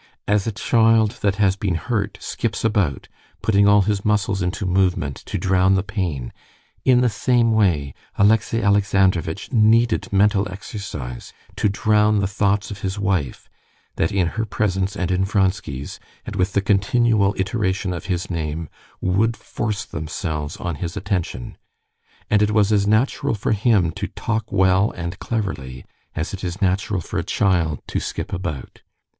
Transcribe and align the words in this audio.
As 0.27 0.47
a 0.47 0.51
child 0.51 1.19
that 1.21 1.35
has 1.35 1.55
been 1.55 1.75
hurt 1.75 2.17
skips 2.19 2.63
about, 2.65 3.07
putting 3.43 3.67
all 3.67 3.83
his 3.83 4.03
muscles 4.03 4.41
into 4.41 4.65
movement 4.65 5.17
to 5.27 5.37
drown 5.37 5.75
the 5.75 5.83
pain, 5.83 6.33
in 6.83 7.01
the 7.01 7.07
same 7.07 7.51
way 7.51 7.93
Alexey 8.17 8.63
Alexandrovitch 8.63 9.51
needed 9.51 10.11
mental 10.11 10.51
exercise 10.51 11.33
to 11.55 11.69
drown 11.69 12.17
the 12.19 12.25
thoughts 12.25 12.71
of 12.71 12.81
his 12.81 12.97
wife 12.97 13.47
that 13.97 14.11
in 14.11 14.25
her 14.29 14.43
presence 14.43 14.95
and 14.97 15.11
in 15.11 15.23
Vronsky's, 15.23 15.99
and 16.25 16.35
with 16.35 16.53
the 16.53 16.61
continual 16.61 17.35
iteration 17.37 17.93
of 17.93 18.05
his 18.07 18.27
name, 18.27 18.69
would 19.01 19.37
force 19.37 19.85
themselves 19.85 20.57
on 20.57 20.77
his 20.77 20.97
attention. 20.97 21.59
And 22.27 22.41
it 22.41 22.49
was 22.49 22.71
as 22.71 22.87
natural 22.87 23.35
for 23.35 23.51
him 23.51 23.91
to 23.91 24.07
talk 24.07 24.51
well 24.51 24.89
and 24.97 25.19
cleverly, 25.19 25.85
as 26.15 26.33
it 26.33 26.43
is 26.43 26.59
natural 26.59 27.01
for 27.01 27.19
a 27.19 27.23
child 27.23 27.83
to 27.89 27.99
skip 27.99 28.33
about. 28.33 28.81